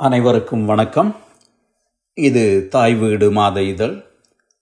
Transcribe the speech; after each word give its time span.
அனைவருக்கும் 0.00 0.64
வணக்கம். 0.64 1.16
இது 2.14 2.68
தாய் 2.68 2.94
வீடு 2.94 3.30
மாத 3.30 3.62
இதழ் 3.62 4.04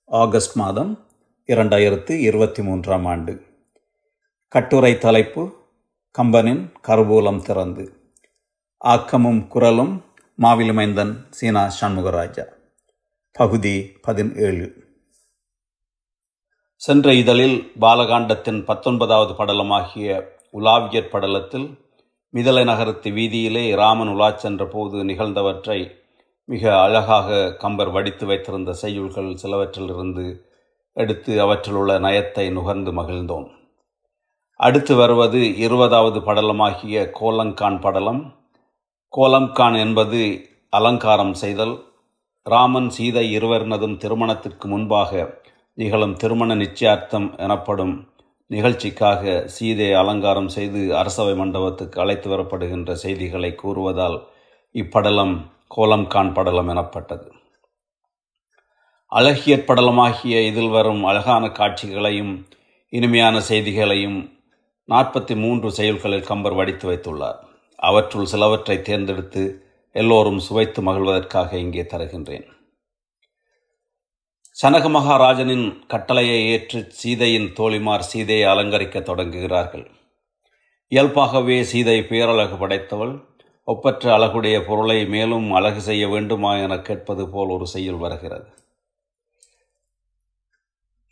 ஆகஸ்ட் 0.05 0.57
மாதம் 0.57 1.07
இரண்டாயிரத்து 1.47 2.11
இருபத்தி 2.11 2.63
மூன்றாம் 2.63 3.07
ஆண்டு. 3.07 3.43
கட்டுரை 4.49 4.99
தலைப்பு 4.99 5.55
கம்பனின் 6.19 6.73
கருவூலம் 6.89 7.43
திறந்து. 7.43 8.13
ஆக்கமும் 8.79 9.49
குரலும் 9.49 10.05
மாவிலுமைந்தன் 10.43 11.27
சீனா 11.31 11.73
சண்முகராஜா. 11.81 12.45
பகுதி 13.33 13.93
பதினேழு. 14.03 14.85
சென்ற 16.77 17.15
இதழில் 17.15 17.73
பாலகாண்டத்தின் 17.81 18.65
பத்தொன்பதாவது 18.65 19.33
படலமாகிய 19.33 20.25
உலாவியற் 20.53 21.11
படலத்தில் 21.13 21.86
மிதலை 22.35 22.65
நகரத்து 22.65 23.11
வீதியிலே 23.11 23.75
ராமன் 23.77 24.09
உலா 24.09 24.31
சென்ற 24.31 24.67
போது 24.67 25.05
நிகழ்ந்தவற்றை 25.05 25.91
மிக 26.45 26.81
அழகாக 26.81 27.55
கம்பர் 27.59 27.91
வடித்து 27.91 28.27
வைத்திருந்த 28.27 28.75
செய்யுள்கள் 28.83 29.31
சிலவற்றிலிருந்து 29.43 30.25
எடுத்து 30.93 31.41
அவற்றிலுள்ள 31.41 31.99
நயத்தை 31.99 32.51
நுகர்ந்து 32.51 32.93
மகிழ்ந்தோம். 32.93 33.47
அடுத்து 34.61 34.95
வருவது 34.95 35.57
இருபதாவது 35.57 36.21
படலமாகிய 36.21 37.13
கோலங்கான் 37.21 37.81
படலம். 37.81 38.23
கோலங்கான் 39.13 39.79
என்பது 39.79 40.21
அலங்காரம் 40.71 41.35
செய்தல். 41.35 41.75
ராமன் 42.47 42.91
சீதை 42.91 43.39
இருவரினதும் 43.39 43.97
திருமணத்திற்கு 43.97 44.69
முன்பாக 44.69 45.41
நிகழும் 45.79 46.17
திருமண 46.17 46.55
நிச்சயார்த்தம் 46.55 47.39
எனப்படும் 47.39 47.95
நிகழ்ச்சிக்காக 48.47 49.43
சீதை 49.47 49.93
அலங்காரம் 49.93 50.49
செய்து 50.49 50.97
அரசவை 50.97 51.35
மண்டபத்துக்கு 51.35 52.01
அழைத்து 52.01 52.31
வரப்படுகின்ற 52.31 52.93
செய்திகளை 52.93 53.55
கூறுவதால் 53.63 54.19
இப்படலம் 54.75 55.35
கோலம்கான் 55.77 56.33
படலம் 56.33 56.69
எனப்பட்டது. 56.69 57.31
அழகியற் 59.13 59.67
படலமாகிய 59.67 60.47
இதில் 60.47 60.69
வரும் 60.69 61.05
அழகான 61.05 61.49
காட்சிகளையும் 61.49 62.47
இனிமையான 62.89 63.41
செய்திகளையும் 63.41 64.19
நாற்பத்தி 64.89 65.37
மூன்று 65.37 65.71
செயல்களில் 65.71 66.25
கம்பர் 66.25 66.55
வடித்து 66.55 66.87
வைத்துள்ளார். 66.91 67.39
அவற்றுள் 67.79 68.25
சிலவற்றை 68.25 68.83
தேர்ந்தெடுத்து 68.83 69.43
எல்லோரும் 69.93 70.39
சுவைத்து 70.39 70.83
மகிழ்வதற்காக 70.83 71.53
இங்கே 71.53 71.83
தருகின்றேன். 71.83 72.47
சனக 74.63 74.89
மகாராஜனின் 74.91 75.87
கட்டளையை 75.87 76.49
ஏற்று 76.49 76.87
சீதையின் 76.91 77.53
தோழிமார் 77.57 77.99
சீதையை 77.99 78.49
அலங்கரிக்க 78.49 79.01
தொடங்குகிறார்கள். 79.01 79.91
இயல்பாகவே 80.89 81.63
சீதை 81.63 82.03
பேரழகு 82.03 82.57
படைத்தவள். 82.57 83.25
ஒப்பற்ற 83.65 84.13
அழகுடைய 84.15 84.65
பொருளை 84.65 85.07
மேலும் 85.07 85.53
அழகு 85.53 85.81
செய்ய 85.81 86.09
வேண்டுமா 86.09 86.57
என 86.57 86.79
கேட்பது 86.79 87.29
போல் 87.29 87.49
ஒரு 87.49 87.67
செய்யுள் 87.67 87.97
வருகிறது. 87.97 88.47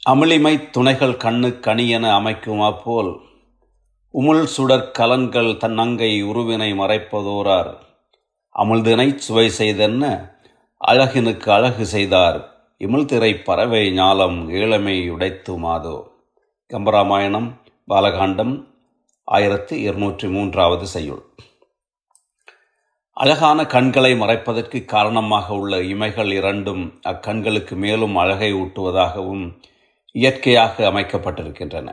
அமிழிமை 0.08 0.70
துணைகள் 0.70 1.12
கண்ணு 1.12 1.60
கனி 1.60 1.88
என 1.88 2.14
அமைக்கும் 2.14 2.80
போல் 2.84 3.20
உமுள் 4.14 4.44
சுடர் 4.44 4.90
கலன்கள் 4.98 5.56
தன் 5.56 5.78
அங்கை 5.78 6.24
உருவினை 6.24 6.72
மறைப்பதோரார். 6.72 7.74
அமிழ்தினை 8.54 9.14
சுவை 9.14 9.50
செய்தென்ன 9.58 10.32
அழகினுக்கு 10.86 11.50
அழகு 11.50 11.86
செய்தார். 11.86 12.53
இமிழ்திரை 12.80 13.30
பறவை 13.44 13.82
ஞாலம் 13.98 14.38
ஈழமை 14.60 14.94
உடைத்து 15.10 15.52
மாதோ 15.58 15.96
கம்பராமாயணம் 16.70 17.48
பாலகாண்டம் 17.88 18.54
ஆயிரத்தி 19.28 19.74
இருநூற்றி 19.80 20.26
மூன்றாவது 20.28 20.86
செய்யுள். 20.94 21.22
அழகான 23.16 23.58
கண்களை 23.74 24.12
மறைப்பதற்கு 24.22 24.78
காரணமாக 24.84 25.46
உள்ள 25.54 25.74
இமைகள் 25.92 26.32
இரண்டும் 26.38 26.82
அக்கண்களுக்கு 27.12 27.76
மேலும் 27.84 28.16
அழகை 28.16 28.50
ஊட்டுவதாகவும் 28.54 29.44
இயற்கையாக 30.14 30.86
அமைக்கப்பட்டிருக்கின்றன. 30.90 31.88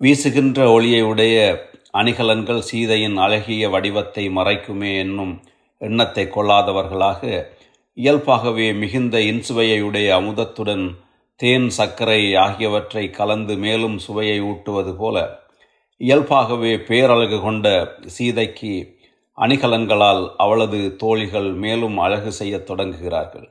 வீசுகின்ற 0.00 0.60
ஒளியை 0.72 1.02
உடைய 1.02 1.36
அணிகலன்கள் 2.00 2.66
சீதையின் 2.70 3.18
அழகிய 3.26 3.68
வடிவத்தை 3.74 4.24
மறைக்குமே 4.38 4.92
என்னும் 5.04 5.34
எண்ணத்தை 5.80 6.24
கொள்ளாதவர்களாக 6.26 7.20
இயல்பாகவே 7.96 8.72
மிகுந்த 8.72 9.18
இன்சுவையுடைய 9.18 10.08
அமுதத்துடன் 10.10 10.94
தேன் 11.36 11.68
சர்க்கரை 11.68 12.34
ஆகியவற்றை 12.34 13.10
கலந்து 13.10 13.56
மேலும் 13.56 13.98
சுவையை 13.98 14.40
ஊட்டுவது 14.40 14.96
போல 14.96 15.38
இயல்பாகவே 15.96 16.76
பேரழகு 16.76 17.40
கொண்ட 17.40 17.96
சீதைக்கு 18.06 18.98
அணிகலன்களால் 19.38 20.34
அவளது 20.36 20.96
தோழிகள் 20.96 21.52
மேலும் 21.52 21.98
அழகு 21.98 22.32
செய்யத் 22.32 22.70
தொடங்குகிறார்கள். 22.70 23.48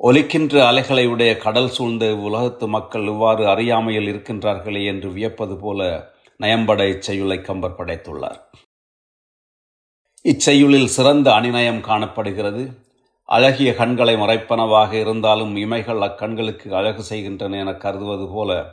ஒலிக்கின்ற 0.00 0.66
அலைகளை 0.66 1.06
உடைய 1.06 1.36
கடல் 1.36 1.68
சூழ்ந்த 1.68 2.16
உலகத்து 2.16 2.68
மக்கள் 2.68 3.04
இவ்வாறு 3.04 3.48
அறியாமையில் 3.48 4.06
இருக்கின்றார்களே 4.06 4.84
என்று 4.84 5.12
வியப்பது 5.12 5.56
போல 5.56 6.10
நயம்பட 6.40 6.82
இச்செய்யுளை 6.88 7.40
கம்பர் 7.42 7.76
படைத்துள்ளார். 7.78 8.40
இச்செய்யுளில் 10.24 10.84
சிறந்த 10.84 11.30
அணிநயம் 11.30 11.80
காணப்படுகிறது. 11.80 12.62
அழகிய 13.24 13.74
கண்களை 13.74 14.14
மறைப்பனவாக 14.14 14.92
இருந்தாலும் 14.92 15.56
இமைகள் 15.56 16.00
அக்கண்களுக்கு 16.00 16.68
அழகு 16.70 17.02
செய்கின்றன 17.02 17.58
என 17.58 17.74
கருதுவது 17.74 18.28
போல 18.28 18.72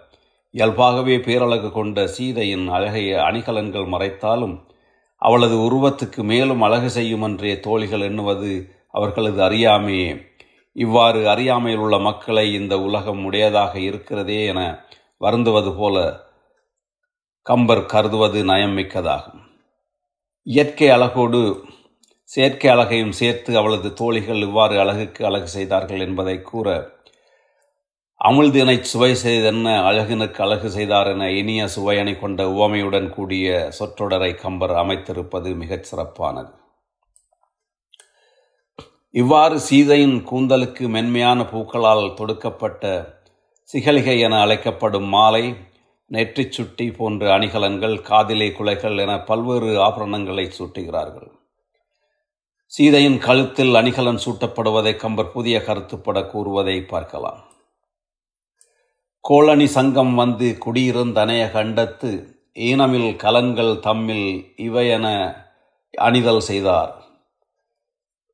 இயல்பாகவே 0.52 1.18
பேரழகு 1.18 1.72
கொண்ட 1.72 2.08
சீதையின் 2.08 2.68
அழகிய 2.68 3.20
அணிகலன்கள் 3.22 3.88
மறைத்தாலும் 3.88 4.56
அவளது 5.16 5.58
உருவத்துக்கு 5.58 6.24
மேலும் 6.24 6.62
அழகு 6.62 6.90
செய்யும் 6.90 7.22
என்றே 7.22 7.60
தோழிகள் 7.60 8.00
எண்ணுவது 8.00 8.72
அவர்களது 8.92 9.42
அறியாமையே. 9.42 10.10
இவ்வாறு 10.72 11.30
அறியாமையில் 11.30 11.80
உள்ள 11.80 11.98
மக்களை 12.00 12.54
இந்த 12.54 12.80
உலகம் 12.80 13.26
உடையதாக 13.26 13.80
இருக்கிறதே 13.80 14.46
என 14.46 14.86
வருந்துவது 15.22 15.78
போல 15.78 16.26
கம்பர் 17.42 17.86
கருதுவது 17.86 18.44
நயம் 18.44 18.78
மிக்கதாகும். 18.78 19.50
இயற்கை 20.48 20.90
அழகோடு 20.90 21.40
செயற்கை 22.24 22.70
அழகையும் 22.72 23.12
சேர்த்து 23.12 23.58
அவளது 23.58 23.94
தோழிகள் 23.94 24.42
இவ்வாறு 24.42 24.80
அழகுக்கு 24.80 25.26
அழகு 25.26 25.48
செய்தார்கள் 25.48 26.00
என்பதை 26.00 26.42
கூற 26.42 26.68
அமிழ்தினை 28.22 28.82
சுவை 28.82 29.12
செய்தென்ன 29.24 29.68
அழகினுக்கு 29.84 30.42
அழகு 30.42 30.70
செய்தார் 30.70 31.08
என 31.08 31.30
இனிய 31.32 31.68
சுவையணி 31.76 32.20
கொண்ட 32.20 32.50
உவமையுடன் 32.50 33.10
கூடிய 33.10 33.72
சொற்றொடரை 33.80 34.36
கம்பர் 34.36 34.72
அமைத்திருப்பது 34.72 35.56
மிகச் 35.56 35.84
சிறப்பானது. 35.84 36.52
இவ்வாறு 39.12 39.60
சீதையின் 39.60 40.18
கூந்தலுக்கு 40.32 40.88
மென்மையான 40.90 41.44
பூக்களால் 41.44 42.14
தொடுக்கப்பட்ட 42.14 42.84
சிகலிகை 43.74 44.20
என 44.20 44.40
அழைக்கப்படும் 44.42 45.08
மாலை 45.08 45.56
நெற்றிச் 46.14 46.52
சுட்டி 46.52 46.92
போன்ற 46.92 47.38
அணிகலன்கள் 47.38 48.02
காதிலே 48.02 48.52
குலைகள் 48.52 48.98
என 48.98 49.20
பல்வேறு 49.20 49.84
ஆபரணங்களை 49.84 50.52
சூட்டுகிறார்கள். 50.58 51.30
சீதையின் 52.66 53.18
கழுத்தில் 53.18 53.76
அணிகலன் 53.76 54.20
சூட்டப்படுவதை 54.26 54.96
கம்பர் 54.96 55.32
புதிய 55.32 55.64
கருத்துப்பட 55.68 56.28
கூறுவதை 56.28 56.82
பார்க்கலாம். 56.82 57.42
கோளணி 59.20 59.68
சங்கம் 59.68 60.16
வந்து 60.16 60.58
குடியிருந்தனைய 60.66 61.44
கண்டத்து 61.54 62.12
ஈனமில் 62.56 63.16
கலன்கள் 63.16 63.74
தம்மில் 63.80 64.46
இவையென 64.58 65.08
அணிதல் 65.92 66.40
செய்தார். 66.40 66.94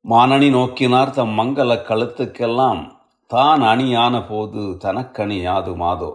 மானணி 0.04 0.48
நோக்கினார் 0.50 1.10
தம் 1.10 1.38
மங்கள 1.38 1.72
கழுத்துக்கெல்லாம் 1.88 2.82
தான் 3.26 3.62
அணியான 3.62 4.26
போது 4.28 4.62
தனக்கணி 4.84 5.42
யாது 5.42 5.76
மாதோ? 5.76 6.10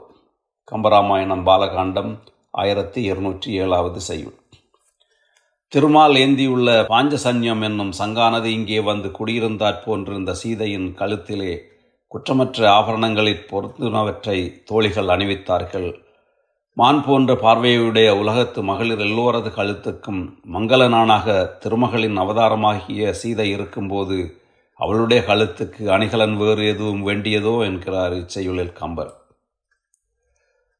கம்பராமாயணம் 0.71 1.41
பாலகாண்டம் 1.47 2.11
ஆயிரத்தி 2.51 2.99
இருநூற்றி 3.09 3.49
ஏழாவது 3.63 3.99
செய்யுள். 4.01 4.35
திருமால் 5.73 6.15
ஏந்தியுள்ள 6.21 6.67
பாஞ்சசன்யம் 6.91 7.63
என்னும் 7.67 7.91
சங்கானது 7.99 8.47
இங்கே 8.57 8.79
வந்து 8.89 9.09
குடியிருந்தாற் 9.17 9.81
போன்றிருந்த 9.85 10.33
சீதையின் 10.41 10.87
கழுத்திலே 10.99 11.53
குற்றமற்ற 12.11 12.59
ஆபரணங்களில் 12.77 13.47
பொருத்தினவற்றை 13.49 14.37
தோழிகள் 14.69 15.11
அணிவித்தார்கள். 15.15 15.89
மான் 16.77 17.01
போன்ற 17.07 17.33
பார்வையுடைய 17.43 18.09
உலகத்து 18.21 18.61
மகளிர் 18.69 19.03
எல்லோரது 19.07 19.51
கழுத்துக்கும் 19.57 20.21
மங்களனானாக 20.55 21.35
திருமகளின் 21.63 22.17
அவதாரமாகிய 22.23 23.11
சீதை 23.21 23.47
இருக்கும்போது 23.49 24.19
அவளுடைய 24.79 25.19
கழுத்துக்கு 25.27 25.83
அணிகலன் 25.97 26.37
வேறு 26.37 26.63
எதுவும் 26.73 27.03
வேண்டியதோ 27.09 27.55
என்கிறார் 27.67 28.15
இச்செயுளில் 28.21 28.73
கம்பர். 28.79 29.11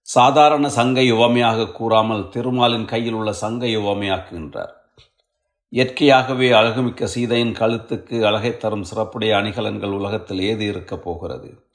சாதாரண 0.05 0.69
சங்கை 0.69 1.11
உவமையாக 1.11 1.67
கூறாமல் 1.67 2.29
திருமாலின் 2.29 2.85
கையில் 2.85 3.13
உள்ள 3.13 3.33
சங்கை 3.33 3.77
உவமையாக்குகின்றார் 3.77 4.73
இயற்கையாகவே 5.69 6.51
அழகுமிக்க 6.51 7.03
சீதையின் 7.03 7.53
கழுத்துக்கு 7.53 8.25
அழகை 8.25 8.57
தரும் 8.57 8.83
சிறப்புடைய 8.83 9.31
அணிகலன்கள் 9.33 9.91
உலகத்தில் 9.91 10.39
ஏது 10.39 10.65
இருக்கப் 10.65 11.03
போகிறது? 11.03 11.67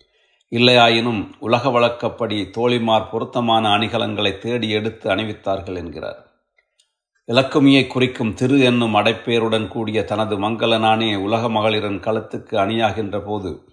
இல்லையாயினும் 0.51 1.31
உலக 1.39 1.71
வழக்கப்படி 1.71 2.51
தோழிமார் 2.57 3.11
பொருத்தமான 3.11 3.69
அணிகலன்களை 3.79 4.39
தேடி 4.39 4.71
எடுத்து 4.71 5.15
அணிவித்தார்கள் 5.15 5.77
என்கிறார். 5.77 6.21
இலக்குமியை 7.29 7.87
குறிக்கும் 7.87 8.35
திரு 8.35 8.61
என்னும் 8.61 8.95
அடைப்பேருடன் 8.95 9.69
கூடிய 9.69 10.05
தனது 10.05 10.41
மங்களனானே 10.41 11.17
உலக 11.17 11.49
மகளிரின் 11.49 12.01
கழுத்துக்கு 12.01 12.57
அணியாகின்ற 12.57 13.25
போது 13.25 13.65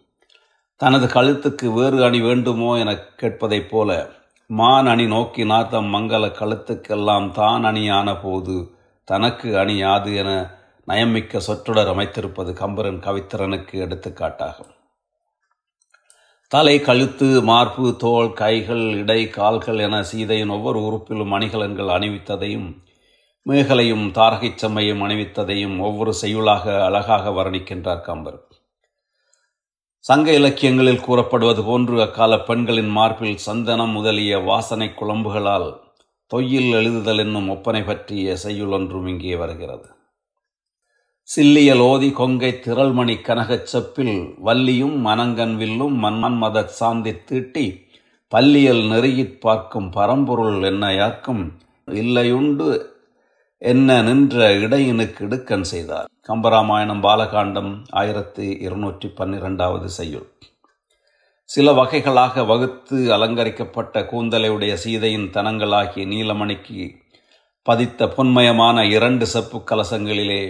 தனது 0.76 1.06
கழுத்துக்கு 1.06 1.74
வேறு 1.74 2.04
அணி 2.04 2.22
வேண்டுமோ 2.22 2.80
எனக் 2.80 3.14
கேட்பதைப் 3.22 3.70
போல 3.70 4.10
மான் 4.50 4.88
அணி 4.88 5.06
நோக்கினார் 5.06 5.70
தம் 5.70 5.94
மங்கள 5.94 6.26
கழுத்துக்கெல்லாம் 6.30 7.32
தான் 7.32 7.64
அணியான 7.64 8.22
போது 8.22 8.56
தனக்கு 9.04 9.56
அணியாது 9.58 10.16
என 10.16 10.30
நயமிக்க 10.88 11.38
சொற்றொடர் 11.38 11.88
அமைத்திருப்பது 11.88 12.54
கம்பரன் 12.54 13.00
கவித்திறனுக்கு 13.00 13.76
எடுத்துக்காட்டாகும். 13.80 14.72
தலை 16.50 16.80
கழுத்து 16.80 17.42
மார்பு 17.42 17.98
தோல் 17.98 18.34
கைகள் 18.34 18.96
இடை 18.98 19.30
கால்கள் 19.30 19.80
என 19.80 20.04
சீதையின் 20.04 20.50
ஒவ்வொரு 20.50 20.80
உறுப்பிலும் 20.80 21.34
அணிகலன்கள் 21.34 21.90
அணிவித்ததையும் 21.90 22.70
மேகலையும் 23.46 24.12
தாரகைச் 24.12 24.66
செம்மையும் 24.66 25.02
அணிவித்ததையும் 25.06 25.80
ஒவ்வொரு 25.80 26.14
செய்யுளாக 26.22 26.84
அழகாக 26.84 27.32
வர்ணிக்கின்றார் 27.32 28.02
கம்பர் 28.02 28.40
சங்க 30.06 30.34
இலக்கியங்களில் 30.34 31.00
கூறப்படுவது 31.00 31.64
போன்று 31.64 32.02
அக்கால 32.02 32.40
பெண்களின் 32.40 32.88
மார்பில் 32.88 33.38
சந்தனம் 33.38 33.90
முதலிய 33.90 34.38
வாசனை 34.40 34.88
குழம்புகளால் 34.88 35.80
தொய்யில் 36.34 36.70
எழுதுதல் 36.72 37.18
என்னும் 37.18 37.50
ஒப்பனை 37.50 37.84
பற்றிய 37.84 38.36
செய்யுள் 38.36 38.68
ஒன்றும் 38.68 39.08
இங்கே 39.08 39.36
வருகிறது. 39.36 39.88
சில்லியல் 41.22 41.80
ஓதி 41.80 42.12
கொங்கை 42.12 42.52
திரள்மணி 42.52 43.22
கனகச் 43.22 43.68
செப்பில் 43.74 44.34
வள்ளியும் 44.46 45.06
மனங்கன் 45.06 45.56
வில்லும் 45.56 46.04
மன்மத 46.04 46.66
சாந்தி 46.66 47.24
தீட்டி 47.24 47.82
பல்லியல் 48.28 48.84
நெருகிப் 48.88 49.42
பார்க்கும் 49.42 49.90
பரம்பொருள் 49.90 50.62
என்ன 50.62 50.94
யாக்கும் 50.94 51.58
இல்லையுண்டு 51.86 52.95
என்ன 53.72 53.90
நின்ற 54.08 54.38
இடையினுக்கு 54.64 55.22
இடுக்கன் 55.26 55.64
செய்தார். 55.70 56.10
கம்பராமாயணம் 56.28 57.02
பாலகாண்டம் 57.06 57.72
ஆயிரத்தி 58.00 58.46
இருநூற்றி 58.66 59.08
பன்னிரெண்டாவது 59.20 59.88
செய்யுள். 59.90 60.28
சில 61.50 61.72
வகைகளாக 61.80 62.44
வகுத்து 62.52 62.98
அலங்கரிக்கப்பட்ட 63.16 64.04
கூந்தலையுடைய 64.12 64.74
சீதையின் 64.84 65.28
தனங்களாகிய 65.36 66.06
நீலமணிக்கு 66.14 66.86
பதித்த 67.66 68.06
பொன்மயமான 68.18 68.78
இரண்டு 68.98 69.28
செப்பு 69.34 69.60
கலசங்களிலே 69.72 70.42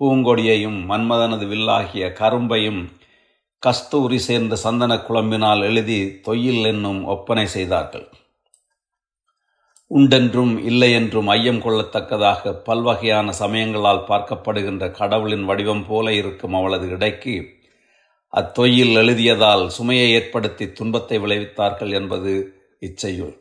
பூங்கொடியையும் 0.00 0.78
மன்மதனது 0.90 1.46
வில்லாகிய 1.52 2.04
கரும்பையும் 2.20 2.82
கஸ்தூரி 3.62 4.18
சேர்ந்த 4.28 4.54
சந்தன 4.56 4.92
குழம்பினால் 5.08 5.62
எழுதி 5.62 6.00
தொயில் 6.20 6.64
என்னும் 6.64 7.02
ஒப்பனை 7.14 7.46
செய்தார்கள். 7.46 8.08
உண்டென்றும் 9.90 10.58
இல்லை 10.58 10.92
என்றும் 10.92 11.28
ஐயம் 11.28 11.60
கொள்ளத்தக்கதாக 11.62 12.52
பல்வகையான 12.64 13.28
சமயங்களால் 13.30 14.06
பார்க்கப்படுகின்ற 14.08 14.90
கடவுளின் 14.90 15.44
வடிவம் 15.44 15.84
போல 15.86 16.12
இருக்கும் 16.12 16.54
அவளது 16.54 16.88
இடைக்கு 16.88 17.34
அத்தொயில் 18.28 18.94
எழுதியதால் 18.94 19.68
சுமையை 19.68 20.10
ஏற்படுத்தி 20.10 20.72
துன்பத்தை 20.72 21.18
விளைவித்தார்கள் 21.18 21.92
என்பது 21.92 22.32
இச்செய்யுள். 22.80 23.34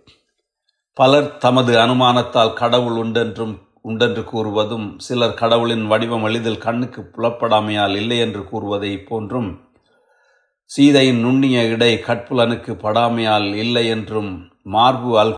பலர் 0.93 1.37
தமது 1.37 1.73
அனுமானத்தால் 1.77 2.53
கடவுள் 2.53 2.97
உண்டென்றும் 3.03 3.55
உண்டென்று 3.81 4.21
கூறுவதும் 4.21 4.97
சிலர் 4.97 5.33
கடவுளின் 5.33 5.87
வடிவம் 5.87 6.23
எளிதில் 6.23 6.57
கண்ணுக்கு 6.57 7.01
புலப்படாமையால் 7.01 7.95
இல்லை 7.95 8.19
என்று 8.19 8.43
கூறுவதை 8.43 8.97
போன்றும் 8.97 9.63
சீதையின் 10.65 11.19
நுண்ணிய 11.19 11.63
இடை 11.63 11.93
கட்புலனுக்கு 12.07 12.73
படாமையால் 12.73 13.55
இல்லை 13.55 13.87
என்றும் 13.87 14.49
மார்பு 14.61 15.19
அல் 15.19 15.35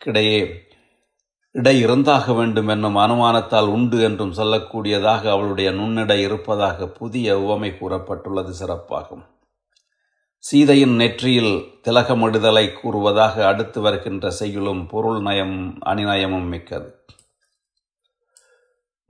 ஆகியவற்றிடையே 0.00 0.38
இடை 1.54 1.74
இருந்தாக 1.80 2.32
வேண்டும் 2.32 2.68
என்னும் 2.68 2.96
அனுமானத்தால் 2.96 3.66
உண்டு 3.66 3.98
என்றும் 4.00 4.32
சொல்லக்கூடியதாக 4.32 5.22
அவளுடைய 5.30 5.68
நுண்ணிடை 5.70 6.16
இருப்பதாக 6.20 6.86
புதிய 6.98 7.36
உவமை 7.38 7.70
கூறப்பட்டுள்ளது 7.70 8.52
சிறப்பாகும். 8.60 9.24
சீதையின் 10.44 10.94
நெற்றியில் 10.94 11.52
திலகமிடுதலை 11.84 12.64
கூறுவதாக 12.72 13.44
அடுத்து 13.46 13.80
வருகின்ற 13.80 14.32
செய்யுளும் 14.38 14.82
பொருள் 14.88 15.20
நயம் 15.20 15.56
அணிநயமும் 15.86 16.48
மிக்கது. 16.48 16.88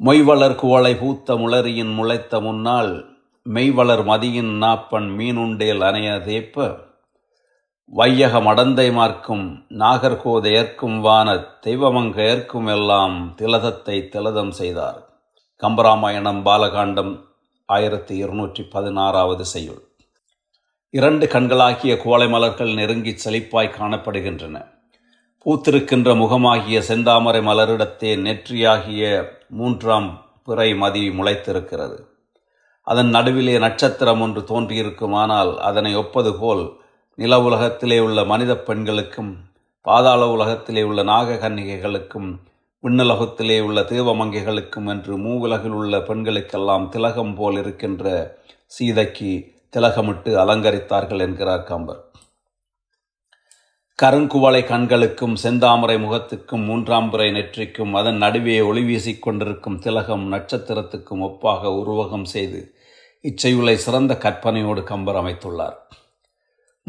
மொய்வளர் 0.00 0.58
குவளை 0.60 0.94
பூத்த 0.94 1.34
முளரியின் 1.34 1.94
முளைத்த 1.94 2.40
முன்னால் 2.40 2.92
மெய்வளர் 3.46 4.04
மதியின் 4.04 4.52
நாப்பன் 4.62 5.10
மீனுண்டேல் 5.18 5.82
அணைய 5.88 6.10
தேப்ப 6.26 6.88
வையக 7.92 8.40
மடந்தை 8.40 8.92
மார்க்கும் 8.92 9.66
நாகர்கோதையர்க்கும் 9.68 11.00
வான 11.00 11.34
தெய்வமங்கையர்க்கும் 11.66 12.68
எல்லாம் 12.68 13.34
திலதத்தை 13.36 14.08
திலதம் 14.08 14.50
செய்தார். 14.50 15.08
கம்பராமாயணம் 15.56 16.42
பாலகாண்டம் 16.44 17.20
ஆயிரத்தி 17.64 18.16
இருநூற்றி 18.16 18.62
பதினாறாவது 18.62 19.44
செய்யுள். 19.44 19.80
இரண்டு 20.90 21.26
கண்களாகிய 21.26 21.96
கோலை 21.96 22.28
மலர்கள் 22.28 22.74
நெருங்கி 22.74 23.10
செழிப்பாய் 23.10 23.74
காணப்படுகின்றன. 23.78 24.64
பூத்திருக்கின்ற 25.46 26.16
முகமாகிய 26.16 26.78
செந்தாமரை 26.80 27.42
மலரிடத்தே 27.42 28.16
நெற்றியாகிய 28.16 29.28
மூன்றாம் 29.48 30.26
பிறை 30.44 30.74
மதி 30.74 31.08
முளைத்திருக்கிறது. 31.08 32.04
அதன் 32.82 33.08
நடுவிலே 33.08 33.58
நட்சத்திரம் 33.58 34.20
ஒன்று 34.20 34.40
தோன்றியிருக்குமானால் 34.40 35.56
அதனை 35.56 35.94
ஒப்பது 35.94 36.34
போல் 36.34 36.79
நில 37.20 37.40
உலகத்திலே 37.40 37.98
உள்ள 37.98 38.24
மனித 38.24 38.52
பெண்களுக்கும் 38.58 39.36
பாதாள 39.80 40.28
உலகத்திலே 40.28 40.82
உள்ள 40.82 41.00
நாககன்னிகைகளுக்கும் 41.04 42.28
விண்ணுலகத்திலே 42.82 43.60
உள்ள 43.60 43.80
தேவமங்கைகளுக்கும் 43.80 44.86
என்று 44.88 45.18
மூவுலகில் 45.18 45.74
உள்ள 45.80 45.98
பெண்களுக்கெல்லாம் 45.98 46.88
திலகம் 46.88 47.34
போல் 47.34 47.58
இருக்கின்ற 47.58 48.14
சீதைக்கு 48.66 49.32
திலகமிட்டு 49.76 50.30
அலங்கரித்தார்கள் 50.44 51.18
என்கிறார் 51.18 51.62
கம்பர். 51.62 52.00
கருங்குவளை 54.02 54.64
கண்களுக்கும் 54.64 55.36
செந்தாமரை 55.42 55.98
முகத்துக்கும் 56.06 56.64
மூன்றாம் 56.64 57.10
பிறை 57.10 57.30
நெற்றிக்கும் 57.30 57.92
அதன் 57.92 58.16
நடுவே 58.16 58.60
ஒளி 58.60 58.82
வீசிக் 58.82 59.22
கொண்டிருக்கும் 59.22 59.78
திலகம் 59.78 60.32
நட்சத்திரத்துக்கும் 60.32 61.24
ஒப்பாக 61.28 61.74
உருவகம் 61.82 62.28
செய்து 62.34 62.74
இச்செயுளை 63.22 63.74
சிறந்த 63.74 64.18
கற்பனையோடு 64.20 64.82
கம்பர் 64.82 65.16
அமைத்துள்ளார். 65.16 65.78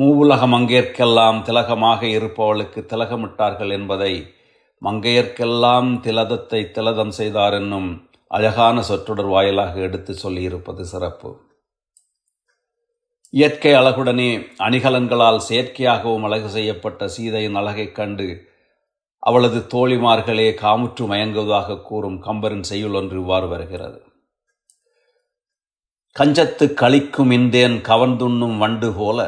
மூவுலக 0.02 0.42
மங்கையர்க்கெல்லாம் 0.48 1.40
திலகமாக 1.42 2.02
இருப்பவளுக்கு 2.08 2.82
திலகமிட்டார்கள் 2.94 3.72
என்பதை 3.72 4.14
மங்கையர்க்கெல்லாம் 4.82 5.90
திலதத்தை 6.00 6.62
திலதம் 6.72 7.14
செய்தார் 7.20 7.54
என்னும் 7.54 7.90
அழகான 8.32 8.82
சொற்றொடர் 8.82 9.26
வாயிலாக 9.26 9.80
எடுத்து 9.80 10.14
சொல்லியிருப்பது 10.14 10.82
சிறப்பு. 10.82 11.32
இயற்கை 13.34 13.74
அழகுடனே 13.74 14.30
அணிகலன்களால் 14.58 15.42
செயற்கையாகவும் 15.50 16.24
அழகு 16.24 16.50
செய்யப்பட்ட 16.50 17.08
சீதையின் 17.08 17.56
அழகைக் 17.56 17.96
கண்டு 17.96 18.28
அவளது 19.24 19.60
தோழிமார்களே 19.74 20.48
காமுற்று 20.62 21.04
மயங்குவதாக 21.12 21.82
கூறும் 21.82 22.18
கம்பரின் 22.24 22.66
செய்யுள் 22.72 22.94
ஒன்று 22.94 23.18
இவ்வாறு 23.20 23.48
வருகிறது. 23.48 24.00
கஞ்சத்து 26.16 26.66
கழிக்கும் 26.74 27.32
இந்தேன் 27.32 27.78
கவர்ந்துண்ணும் 27.90 28.58
வண்டு 28.58 28.94
போல 28.94 29.20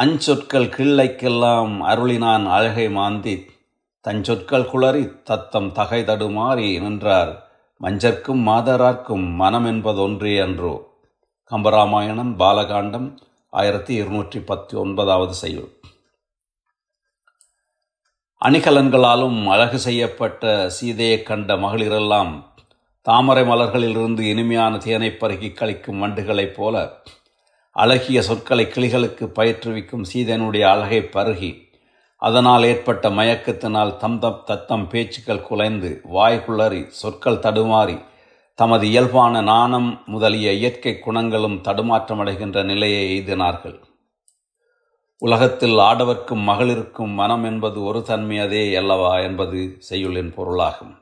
அஞ்சொற்கள் 0.00 0.66
கிள்ளைக்கெல்லாம் 0.68 1.72
அருளினான் 1.82 2.46
அழகை 2.46 2.90
மாந்தி. 2.90 3.46
தஞ்சொற்கள் 4.04 4.66
குளறி 4.66 5.22
தத்தம் 5.22 5.72
தகை 5.72 6.02
தடுமாறி 6.02 6.80
நின்றார். 6.80 7.32
மஞ்சர்க்கும் 7.80 8.46
மாதரார்க்கும் 8.46 9.26
மனம் 9.34 9.66
என்பதொன்றே 9.66 10.42
அன்றோ. 10.42 10.74
கம்பராமாயணம் 11.50 12.38
பாலகாண்டம் 12.38 13.16
ஆயிரத்தி 13.50 13.94
இருநூற்றி 13.94 14.40
பத்தி 14.40 14.76
ஒன்பதாவது 14.76 15.34
செய்யுள். 15.34 15.68
அணிகலன்களாலும் 18.44 19.46
அழகு 19.46 19.78
செய்யப்பட்ட 19.78 20.68
சீதையை 20.68 21.22
கண்ட 21.22 21.56
மகளிரெல்லாம் 21.56 22.44
தாமரை 23.02 23.42
மலர்களிலிருந்து 23.42 24.20
இனிமையான 24.20 24.78
தேனை 24.78 25.16
பருகி 25.20 25.52
கழிக்கும் 25.52 25.98
வண்டுகளைப் 25.98 26.56
போல 26.56 27.02
அழகிய 27.82 28.22
சொற்களை 28.22 28.64
கிளிகளுக்கு 28.64 29.24
பயிற்றுவிக்கும் 29.38 30.04
சீதனுடைய 30.12 30.64
அழகை 30.68 31.00
பருகி 31.16 31.50
அதனால் 32.22 32.64
ஏற்பட்ட 32.64 33.10
மயக்கத்தினால் 33.10 33.92
தம் 33.96 34.18
தம் 34.18 34.40
தத்தம் 34.46 34.86
பேச்சுக்கள் 34.88 35.46
குலைந்து 35.48 35.90
வாய் 36.04 36.44
குளறி 36.46 36.82
சொற்கள் 37.00 37.42
தடுமாறி 37.44 37.98
தமது 38.58 38.84
இயல்பான 38.86 39.40
நாணம் 39.42 39.90
முதலிய 40.06 40.52
இயற்கை 40.52 40.94
குணங்களும் 40.98 41.58
தடுமாற்றமடைகின்ற 41.64 42.64
நிலையை 42.64 43.04
எய்தினார்கள். 43.10 43.78
உலகத்தில் 45.22 45.76
ஆடவர்க்கும் 45.80 46.42
மகளிருக்கும் 46.48 47.14
மனம் 47.14 47.44
என்பது 47.44 47.78
ஒரு 47.82 48.00
தன்மையதே 48.08 48.64
அல்லவா 48.74 49.12
என்பது 49.18 49.60
செய்யுளின் 49.78 50.32
பொருளாகும். 50.34 50.94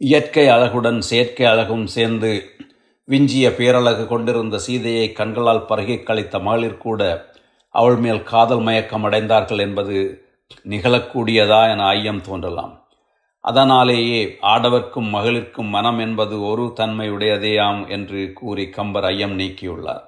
இயற்கை 0.00 0.48
அழகுடன் 0.48 1.00
செயற்கை 1.00 1.46
அழகும் 1.46 1.86
சேர்ந்து 1.86 2.32
விஞ்சிய 3.10 3.46
பேரழகு 3.58 4.06
கொண்டிருந்த 4.06 4.56
சீதையை 4.64 5.06
கண்களால் 5.12 5.66
பருகி 5.70 5.96
கழித்த 6.08 6.38
மகளிர் 6.38 6.82
கூட 6.84 7.02
அவள் 7.74 7.96
மேல் 7.96 8.22
காதல் 8.22 8.62
மயக்கம் 8.66 9.06
அடைந்தார்கள் 9.08 9.62
என்பது 9.64 9.96
நிகழக்கூடியதா 10.72 11.62
என 11.72 11.86
ஐயம் 11.86 12.20
தோன்றலாம். 12.20 12.74
அதனாலேயே 13.44 14.20
ஆடவர்க்கும் 14.52 15.08
மகளிர்க்கும் 15.16 15.70
மனம் 15.76 15.98
என்பது 15.98 16.36
ஒரு 16.50 16.64
தன்மையுடையதேயாம் 16.80 17.82
என்று 17.88 18.32
கூறி 18.32 18.68
கம்பர் 18.68 19.04
ஐயம் 19.04 19.36
நீக்கியுள்ளார். 19.38 20.04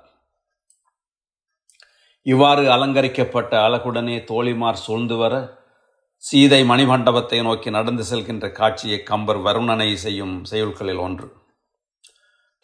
இவ்வாறு 2.22 2.64
அலங்கரிக்கப்பட்ட 2.70 3.52
அழகுடனே 3.66 4.16
தோழிமார் 4.32 4.82
சூழ்ந்து 4.86 5.16
வர 5.16 5.34
சீதை 6.24 6.62
மணிமண்டபத்தை 6.70 7.42
நோக்கி 7.42 7.70
நடந்து 7.70 8.04
செல்கின்ற 8.10 8.52
காட்சியை 8.52 9.02
கம்பர் 9.02 9.40
வருணனை 9.46 9.92
செய்யும் 9.94 10.36
செயல்களில் 10.44 11.04
ஒன்று. 11.06 11.28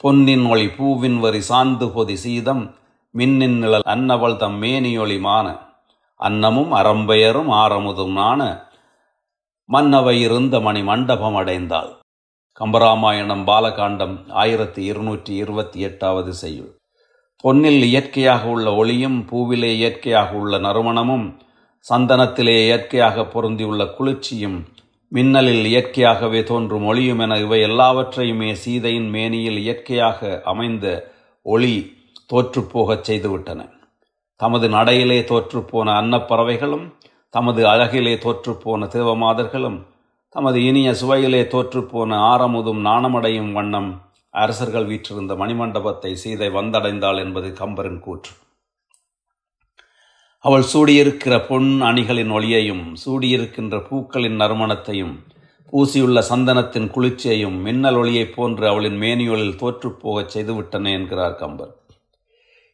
பொன்னின் 0.03 0.45
ஒளி 0.45 0.67
பூவின் 0.67 1.17
வரி 1.21 1.41
சார்ந்து 1.41 1.91
பொதி 1.91 2.17
சீதம் 2.17 2.75
மின்னின் 3.15 3.57
நிழல் 3.59 3.83
அன்னவள் 3.85 4.37
தம் 4.37 4.63
மேனியொளி 4.63 5.19
மான. 5.19 5.47
அன்னமும் 6.21 6.73
அறம்பெயரும் 6.73 7.51
ஆரமுதும் 7.53 8.13
நாண 8.13 8.69
மன்னவை 9.65 10.21
இருந்த 10.21 10.61
மணி 10.61 10.83
மண்டபம் 10.83 11.37
அடைந்தாள். 11.37 11.91
கம்பராமாயணம் 12.61 13.45
பாலகாண்டம் 13.47 14.15
ஆயிரத்தி 14.29 14.85
இருநூற்றி 14.85 15.35
இருபத்தி 15.35 15.81
எட்டாவது 15.81 16.35
செய்யுள். 16.35 16.71
பொன்னில் 17.45 17.83
இயற்கையாக 17.83 18.49
உள்ள 18.49 18.75
ஒளியும் 18.75 19.19
பூவிலே 19.31 19.75
இயற்கையாக 19.75 20.33
உள்ள 20.37 20.59
நறுமணமும் 20.59 21.29
சந்தனத்திலே 21.87 22.57
இயற்கையாக 22.65 23.25
பொருந்தியுள்ள 23.25 23.85
குளிர்ச்சியும் 23.85 24.59
மின்னலில் 25.11 25.65
இயற்கையாகவே 25.65 26.43
தோன்றும் 26.43 26.87
ஒளியும் 26.87 27.19
என 27.19 27.39
இவை 27.39 27.61
எல்லாவற்றையுமே 27.61 28.55
சீதையின் 28.55 29.09
மேனியில் 29.09 29.59
இயற்கையாக 29.59 30.41
அமைந்த 30.45 30.87
ஒளி 31.43 31.77
தோற்றுப்போகச் 32.33 33.07
செய்துவிட்டன. 33.09 33.61
தமது 34.41 34.69
நடையிலே 34.69 35.21
தோற்றுப்போன 35.21 35.95
அன்னப்பறவைகளும் 36.01 36.85
தமது 37.31 37.63
அழகிலே 37.65 38.15
தோற்றுப்போன 38.25 38.91
தேவமாதர்களும் 38.97 39.79
தமது 40.35 40.65
இனிய 40.65 40.91
சுவையிலே 40.91 41.43
தோற்றுப்போன 41.55 42.19
ஆரமுதும் 42.33 42.81
நாணமடையும் 42.81 43.53
வண்ணம் 43.53 43.91
அரசர்கள் 44.31 44.87
வீற்றிருந்த 44.87 45.35
மணிமண்டபத்தை 45.35 46.13
சீதை 46.13 46.49
வந்தடைந்தாள் 46.49 47.19
என்பது 47.19 47.49
கம்பரின் 47.61 47.99
கூற்று. 47.99 48.33
அவள் 50.41 50.65
சூடியிருக்கிற 50.73 51.47
பொன் 51.49 51.83
அணிகளின் 51.83 52.31
ஒளியையும் 52.31 52.97
சூடியிருக்கின்ற 53.07 53.87
பூக்களின் 53.89 54.37
நறுமணத்தையும் 54.41 55.17
பூசியுள்ள 55.73 56.19
சந்தனத்தின் 56.29 56.87
குளிர்ச்சியையும் 56.91 57.57
மின்னல் 57.61 57.95
ஒளியைப் 57.95 58.35
போன்று 58.35 58.69
அவளின் 58.69 58.99
மேனியொலில் 59.01 59.59
தோற்றுப்போகச் 59.63 60.31
செய்துவிட்டன 60.35 60.93
என்கிறார் 60.93 61.35
கம்பர். 61.35 61.73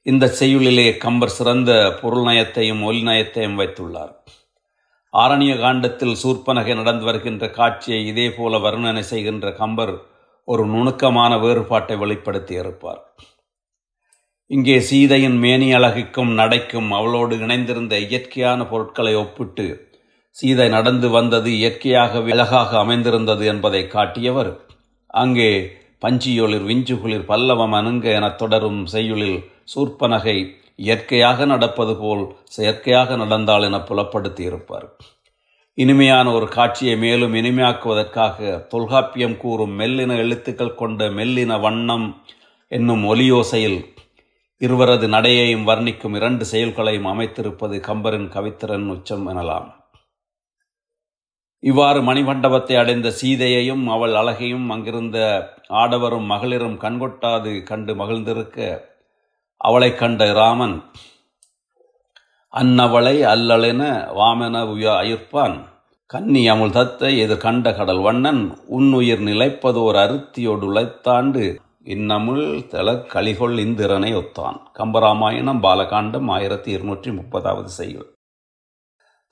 இந்த 0.03 0.35
செய்யுளிலே 0.41 0.97
கம்பர் 0.97 1.29
சிறந்த 1.29 1.99
பொருள் 2.03 2.23
நயத்தையும் 2.23 2.83
ஒலி 2.83 3.03
நயத்தையும் 3.03 3.59
வைத்துள்ளார். 3.61 4.15
ஆரணிய 5.13 5.61
காண்டத்தில் 5.61 6.17
சூர்ப்பனகை 6.23 6.75
நடந்து 6.75 7.05
வருகின்ற 7.05 7.51
காட்சியை 7.51 8.07
இதே 8.07 8.31
போல 8.31 8.59
வர்ணனை 8.59 9.01
செய்கின்ற 9.01 9.53
கம்பர் 9.53 9.95
ஒரு 10.45 10.67
நுணுக்கமான 10.67 11.39
வேறுபாட்டை 11.39 11.97
வெளிப்படுத்தி 11.97 12.55
இருப்பார். 12.55 13.15
இங்கே 14.55 14.81
சீதையின் 14.81 15.37
மேனி 15.37 15.75
அழகுக்கும் 15.75 16.31
நடைக்கும் 16.35 16.91
அவளோடு 16.91 17.37
இணைந்திருந்த 17.37 17.99
இயற்கையான 17.99 18.67
பொருட்களை 18.67 19.15
ஒப்பிட்டு 19.15 19.91
சீதை 20.31 20.69
நடந்து 20.69 21.09
வந்தது 21.09 21.57
இயற்கையாக 21.57 22.19
அழகாக 22.19 22.79
அமைந்திருந்தது 22.79 23.47
என்பதை 23.47 23.87
காட்டியவர் 23.87 24.61
அங்கே 25.07 25.71
பஞ்சியொளிர் 26.07 26.67
விஞ்சுகுளிர் 26.67 27.25
பல்லவம் 27.25 27.73
அணுங்க 27.73 28.13
எனத் 28.13 28.39
தொடரும் 28.39 28.87
செய்யுளில் 28.87 29.45
சூர்ப்பனகை 29.75 30.51
இயற்கையாக 30.77 31.45
நடப்பது 31.45 31.97
போல் 31.97 32.37
செயற்கையாக 32.45 33.17
நடந்தாள் 33.17 33.63
என 33.63 33.77
புலப்படுத்தியிருப்பார். 33.77 34.87
இனிமையான 35.75 36.33
ஒரு 36.33 36.49
காட்சியை 36.49 36.97
மேலும் 36.97 37.35
இனிமையாக்குவதற்காக 37.35 38.67
தொல்காப்பியம் 38.67 39.37
கூறும் 39.37 39.79
மெல்லின 39.81 40.17
எழுத்துக்கள் 40.17 40.75
கொண்ட 40.75 41.09
மெல்லின 41.09 41.61
வண்ணம் 41.61 42.23
என்னும் 42.69 43.05
ஒலியோசையில் 43.05 43.81
இருவரது 44.61 45.09
நடையையும் 45.09 45.65
வர்ணிக்கும் 45.65 46.15
இரண்டு 46.15 46.45
செயல்களையும் 46.45 47.07
அமைத்திருப்பது 47.07 47.77
கம்பரின் 47.81 48.29
கவித்திறன் 48.29 48.87
உச்சம் 48.89 49.29
எனலாம். 49.29 49.69
இவ்வாறு 51.63 52.01
மணிமண்டபத்தை 52.01 52.77
அடைந்த 52.77 53.11
சீதையையும் 53.11 53.85
அவள் 53.89 54.15
அழகையும் 54.15 54.71
அங்கிருந்த 54.71 55.19
ஆடவரும் 55.69 56.27
மகளிரும் 56.27 56.77
கண்கொட்டாது 56.77 57.63
கண்டு 57.63 57.95
மகிழ்ந்திருக்க 57.95 58.59
அவளை 59.61 59.95
கண்ட 59.95 60.33
ராமன் 60.33 60.77
அன்னவளை 62.53 63.17
அல்லலென 63.25 63.83
வாமென 64.17 64.57
உய 64.69 64.91
அயிர்ப்பான் 64.93 65.57
கன்னி 66.07 66.49
அமுல் 66.49 66.73
தத்தை 66.73 67.11
எதிர்கண்ட 67.19 67.37
கண்ட 67.37 67.73
கடல் 67.75 67.99
வண்ணன் 67.99 68.43
உன்னுயிர் 68.67 69.21
நிலைப்பதோர் 69.21 69.97
அருத்தியோடு 69.97 70.67
உழைத்தாண்டு 70.67 71.45
இன்னமுள் 71.87 72.45
தல 72.69 72.93
கலிகொள் 73.13 73.57
இந்திரனை 73.59 74.11
ஒத்தான். 74.15 74.59
கம்பராமாயணம் 74.79 75.63
பாலகாண்டம் 75.63 76.29
ஆயிரத்தி 76.29 76.71
இருநூற்றி 76.71 77.11
முப்பதாவது 77.11 77.71
செய்யுள். 77.71 78.09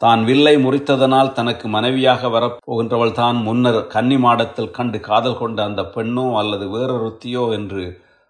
தான் 0.00 0.22
வில்லை 0.24 0.52
முறித்ததனால் 0.56 1.32
தனக்கு 1.32 1.66
மனைவியாக 1.68 2.28
வரப்போகின்றவள் 2.28 3.12
தான் 3.12 3.38
முன்னர் 3.42 3.80
கன்னி 3.86 4.16
மாடத்தில் 4.18 4.70
கண்டு 4.70 4.98
காதல் 5.00 5.38
கொண்ட 5.38 5.58
அந்த 5.64 5.82
பெண்ணோ 5.96 6.26
அல்லது 6.40 6.66
வேறொருத்தியோ 6.68 7.44
என்று 7.52 7.82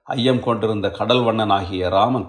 ஐயம் 0.07 0.43
கொண்டிருந்த 0.43 0.89
கடல் 0.91 1.23
வண்ணனாகிய 1.23 1.89
ராமன் 1.89 2.29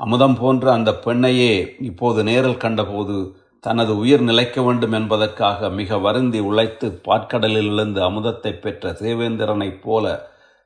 அமுதம் 0.00 0.36
போன்ற 0.36 0.66
அந்த 0.72 0.90
பெண்ணையே 1.04 1.52
இப்போது 1.80 2.20
நேரில் 2.22 2.62
கண்டபோது 2.64 3.16
தனது 3.64 3.92
உயிர் 3.96 4.22
நிலைக்க 4.22 4.60
வேண்டும் 4.62 4.92
என்பதற்காக 4.92 5.70
மிக 5.70 5.98
வருந்தி 5.98 6.40
உழைத்து 6.40 6.86
பாற்கடலில் 7.04 7.72
இருந்து 7.72 8.00
அமுதத்தை 8.02 8.52
பெற்ற 8.54 8.92
தேவேந்திரனைப் 9.00 9.82
போல 9.82 10.06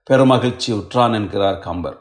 பெருமகிழ்ச்சி 0.07 0.69
உற்றான் 0.73 1.13
என்கிறார் 1.13 1.57
கம்பர். 1.59 1.97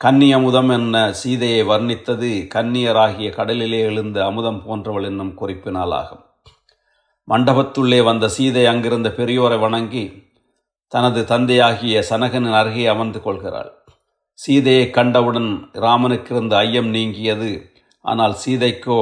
கன்னி 0.00 0.28
அமுதம் 0.32 0.68
என்ன 0.68 1.12
சீதையை 1.20 1.60
வர்ணித்தது 1.68 2.30
கன்னியராகிய 2.54 3.28
கடலிலே 3.36 3.80
எழுந்த 3.80 4.18
அமுதம் 4.26 4.58
போன்றவள் 4.64 5.06
என்னும் 5.10 5.30
குறிப்பினால் 5.34 5.94
ஆகும் 6.00 6.24
மண்டபத்துள்ளே 7.28 8.00
வந்த 8.02 8.28
சீதை 8.28 8.64
அங்கிருந்த 8.66 9.08
பெரியோரை 9.18 9.58
வணங்கி 9.58 10.04
தனது 10.92 11.22
தந்தையாகிய 11.24 12.02
சனகனின் 12.10 12.58
அருகே 12.60 12.86
அமர்ந்து 12.86 13.22
கொள்கிறாள். 13.22 13.70
சீதையை 14.38 14.90
கண்டவுடன் 14.90 15.50
ராமனுக்கு 15.84 16.34
இருந்த 16.34 16.56
ஐயம் 16.56 16.90
நீங்கியது. 16.90 17.52
ஆனால் 18.04 18.36
சீதைக்கோ 18.44 19.00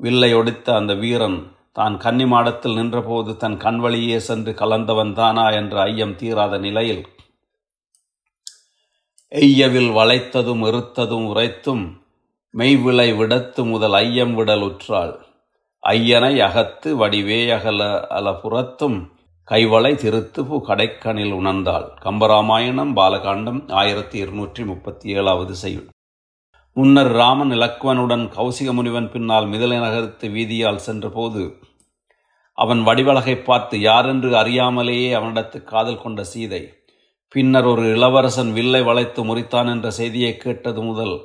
வில்லை 0.00 0.30
ஒடித்த 0.34 0.76
அந்த 0.76 0.94
வீரன் 0.94 1.38
தான் 1.76 1.94
கன்னிமாடத்தில் 2.04 2.78
நின்றபோது 2.78 3.30
தன் 3.36 3.56
கண் 3.56 3.80
வழியே 3.84 4.18
சென்று 4.28 4.52
கலந்தவன் 4.60 5.12
தானா 5.12 5.46
என்ற 5.60 5.74
ஐயம் 5.82 6.16
தீராத 6.16 6.58
நிலையில் 6.58 7.04
எய்யவில் 9.32 9.90
வளைத்ததும் 9.98 10.62
இருத்ததும் 10.68 11.26
உரைத்தும் 11.32 11.84
மெய்விளை 12.54 13.08
விடத்து 13.16 13.60
முதல் 13.64 13.94
ஐயம் 14.02 14.34
விடல் 14.34 14.64
உற்றாள். 14.66 15.14
ஐயனை 15.82 16.34
அகத்து 16.46 16.90
வடிவே 17.00 17.40
அகல 17.56 17.80
அல 18.08 18.30
புறத்தும் 18.42 18.98
கைவளை 19.48 19.92
திருத்துபு 20.02 20.56
கடைக்கணில் 20.68 21.34
உணர்ந்தாள். 21.40 21.86
கம்பராமாயணம் 22.04 22.94
பாலகாண்டம் 22.96 23.60
ஆயிரத்தி 23.72 24.16
இருநூற்றி 24.18 24.64
முப்பத்தி 24.64 25.08
ஏழாவது 25.18 25.54
செய்யுள். 25.54 25.88
முன்னர் 26.76 27.12
ராமன் 27.12 27.50
இலக்குவனுடன் 27.50 28.24
கௌசிக 28.28 28.72
முனிவன் 28.72 29.08
பின்னால் 29.08 29.46
மிதலை 29.46 29.78
நகரத்து 29.78 30.28
வீதியால் 30.28 30.76
சென்றபோது 30.76 31.42
அவன் 32.54 32.82
வடிவழகை 32.82 33.42
பார்த்து 33.42 33.80
யாரென்று 33.80 34.30
அறியாமலேயே 34.30 35.08
அவனிடத்து 35.12 35.64
காதல் 35.64 36.02
கொண்ட 36.02 36.24
சீதை 36.24 36.60
பின்னர் 37.28 37.64
ஒரு 37.64 37.84
இளவரசன் 37.96 38.52
வில்லை 38.52 38.82
வளைத்து 38.82 39.24
முறித்தான் 39.24 39.70
என்ற 39.70 39.90
செய்தியை 39.90 40.36
கேட்டது 40.36 40.82
முதல் 40.82 41.16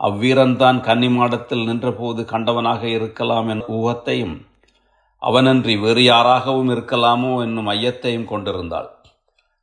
அவ்வீரன்தான் 0.00 0.80
கன்னிமாடத்தில் 0.80 1.64
நின்றபோது 1.64 2.22
கண்டவனாக 2.22 2.82
இருக்கலாம் 2.84 3.48
என் 3.48 3.64
ஊகத்தையும் 3.68 4.36
அவனன்றி 5.22 5.80
வேறு 5.80 6.00
யாராகவும் 6.00 6.70
இருக்கலாமோ 6.70 7.42
என்னும் 7.42 7.66
ஐயத்தையும் 7.66 8.24
கொண்டிருந்தாள். 8.24 8.88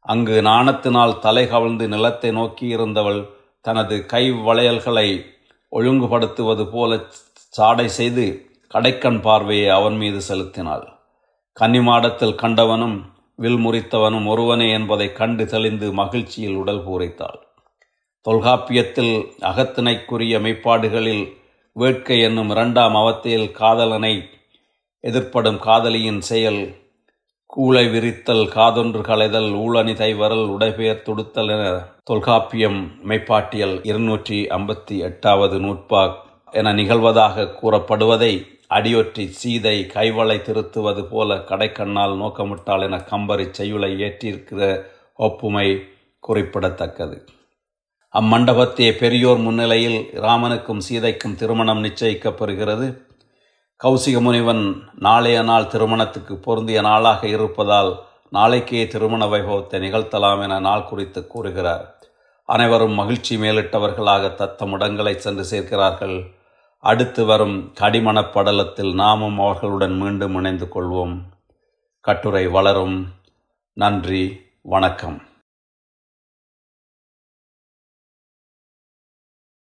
அங்கு 0.02 0.42
நாணத்தினால் 0.42 1.20
தலை 1.20 1.48
கவிழ்ந்து 1.48 1.88
நிலத்தை 1.88 2.32
நோக்கியிருந்தவள் 2.32 3.22
தனது 3.68 3.96
கை 4.06 4.24
வளையல்களை 4.48 5.08
ஒழுங்குபடுத்துவது 5.72 6.66
போல 6.72 7.00
சாடை 7.54 7.88
செய்து 8.00 8.26
கடைக்கண் 8.72 9.20
பார்வையை 9.22 9.70
அவன் 9.80 9.98
மீது 9.98 10.20
செலுத்தினாள். 10.22 10.86
கன்னிமாடத்தில் 11.58 12.36
கண்டவனும் 12.36 12.98
வில் 13.44 13.62
முறித்தவனும் 13.66 14.28
ஒருவனே 14.28 14.68
என்பதை 14.78 15.08
கண்டு 15.20 15.44
தெளிந்து 15.46 15.88
மகிழ்ச்சியில் 15.94 16.58
உடல் 16.62 16.84
பூரைத்தாள். 16.86 17.40
தொல்காப்பியத்தில் 18.26 19.14
அகத்தினைக்குரிய 19.50 20.36
மெய்ப்பாடுகளில் 20.46 21.26
வேட்கை 21.76 22.18
என்னும் 22.22 22.50
இரண்டாம் 22.50 22.96
அவத்தையில் 22.96 23.50
காதலனை 23.60 24.14
எதிர்ப்படும் 25.04 25.60
காதலியின் 25.68 26.22
செயல் 26.30 26.62
கூளை 27.50 27.84
விரித்தல் 27.90 28.46
காதொன்று 28.48 29.02
களைதல் 29.02 29.50
ஊழணி 29.56 29.94
தைவரல் 29.94 30.46
உடைபெயர் 30.48 31.04
துடுத்தல் 31.06 31.52
என 31.52 31.64
தொல்காப்பியம் 32.04 32.80
மெய்ப்பாட்டியல் 33.04 33.76
இருநூற்றி 33.84 34.40
ஐம்பத்தி 34.58 34.96
எட்டாவது 35.00 35.60
நூற்பா 35.60 36.02
என 36.52 36.74
நிகழ்வதாக 36.74 37.48
கூறப்படுவதை 37.62 38.34
அடியொற்றி 38.70 39.26
சீதை 39.32 39.76
கைவளை 39.94 40.38
திருத்துவது 40.42 41.04
போல 41.04 41.36
கடைக்கண்ணால் 41.36 42.16
நோக்கமிட்டாள் 42.22 42.82
என 42.82 43.00
கம்பரி 43.12 43.48
செய்யுளை 43.52 43.92
ஏற்றியிருக்கிற 44.02 44.62
ஒப்புமை 45.20 45.68
குறிப்பிடத்தக்கது. 46.20 47.18
அம்மண்டபத்தே 48.14 48.92
பெரியோர் 49.00 49.38
முன்னிலையில் 49.38 50.00
ராமனுக்கும் 50.22 50.86
சீதைக்கும் 50.90 51.36
திருமணம் 51.36 51.84
நிச்சயிக்கப்பெறுகிறது 51.84 52.88
கௌசிக 53.84 54.22
முனிவன் 54.22 54.82
நாளைய 54.96 55.42
நாள் 55.42 55.68
திருமணத்துக்கு 55.68 56.36
பொருந்திய 56.36 56.82
நாளாக 56.82 57.28
இருப்பதால் 57.28 58.00
நாளைக்கே 58.30 58.88
திருமண 58.88 59.26
வைபவத்தை 59.26 59.80
நிகழ்த்தலாம் 59.80 60.44
என 60.44 60.60
நாள் 60.60 60.84
குறித்து 60.84 61.28
கூறுகிறார். 61.28 61.96
அனைவரும் 62.46 62.92
மகிழ்ச்சி 62.92 63.38
மேலிட்டவர்களாக 63.38 64.34
தத்தம் 64.34 64.72
இடங்களை 64.72 65.20
சென்று 65.20 65.46
சேர்க்கிறார்கள். 65.52 66.36
அடுத்து 66.80 67.26
வரும் 67.26 67.74
கடிமணப் 67.80 68.38
படலத்தில் 68.38 68.94
நாமும் 68.94 69.40
அவர்களுடன் 69.40 69.98
மீண்டும் 69.98 70.36
இணைந்து 70.36 70.66
கொள்வோம். 70.66 71.22
கட்டுரை 72.02 72.48
வளரும். 72.48 73.08
நன்றி. 73.74 74.42
வணக்கம். 74.62 75.27